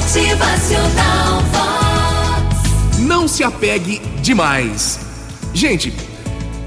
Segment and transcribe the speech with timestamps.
[0.00, 1.42] Motivacional.
[3.00, 4.98] Não se apegue demais.
[5.52, 5.92] Gente,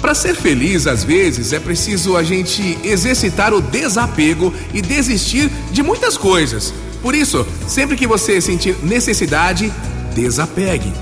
[0.00, 5.80] para ser feliz, às vezes, é preciso a gente exercitar o desapego e desistir de
[5.80, 6.74] muitas coisas.
[7.00, 9.72] Por isso, sempre que você sentir necessidade,
[10.12, 10.92] desapegue.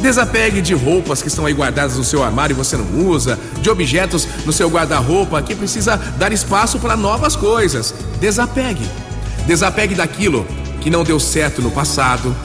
[0.00, 3.68] Desapegue de roupas que estão aí guardadas no seu armário e você não usa, de
[3.68, 7.92] objetos no seu guarda-roupa que precisa dar espaço para novas coisas.
[8.20, 8.88] Desapegue.
[9.46, 10.46] Desapegue daquilo
[10.84, 12.36] que não deu certo no passado.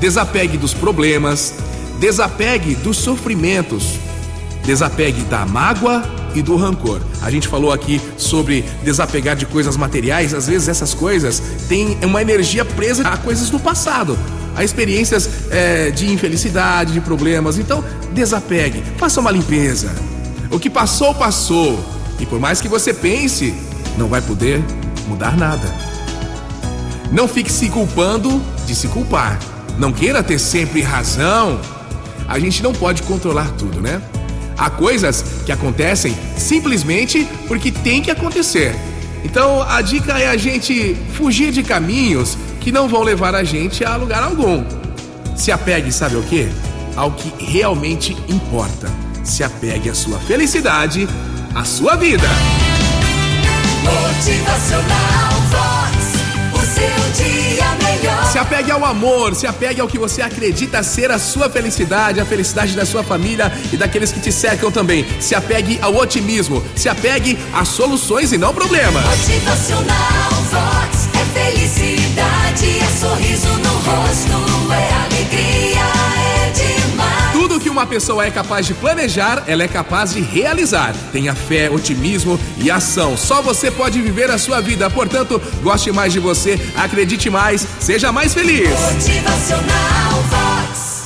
[0.00, 1.52] Desapegue dos problemas.
[2.00, 3.98] Desapegue dos sofrimentos.
[4.64, 6.02] Desapegue da mágoa
[6.34, 7.02] e do rancor.
[7.20, 12.20] A gente falou aqui sobre desapegar de coisas materiais, às vezes essas coisas têm uma
[12.20, 14.18] energia presa a coisas do passado,
[14.54, 17.58] a experiências é, de infelicidade, de problemas.
[17.58, 19.94] Então, desapegue, faça uma limpeza.
[20.50, 21.78] O que passou, passou.
[22.18, 23.54] E por mais que você pense,
[23.98, 24.62] não vai poder
[25.06, 25.95] mudar nada.
[27.12, 29.38] Não fique se culpando de se culpar.
[29.78, 31.60] Não queira ter sempre razão.
[32.28, 34.00] A gente não pode controlar tudo, né?
[34.58, 38.74] Há coisas que acontecem simplesmente porque tem que acontecer.
[39.24, 43.84] Então a dica é a gente fugir de caminhos que não vão levar a gente
[43.84, 44.64] a lugar algum.
[45.36, 46.48] Se apegue, sabe o que?
[46.96, 48.90] Ao que realmente importa.
[49.22, 51.08] Se apegue à sua felicidade,
[51.54, 52.28] à sua vida.
[53.84, 55.45] Motivacional
[58.36, 62.26] Se apegue ao amor, se apegue ao que você acredita ser a sua felicidade, a
[62.26, 65.06] felicidade da sua família e daqueles que te cercam também.
[65.18, 69.02] Se apegue ao otimismo, se apegue às soluções e não problemas.
[69.06, 71.08] Motivacional Vox.
[71.14, 72.35] É felicidade,
[77.86, 80.94] Pessoa é capaz de planejar, ela é capaz de realizar.
[81.12, 83.16] Tenha fé, otimismo e ação.
[83.16, 84.90] Só você pode viver a sua vida.
[84.90, 88.68] Portanto, goste mais de você, acredite mais, seja mais feliz.
[88.68, 90.55] Motivacional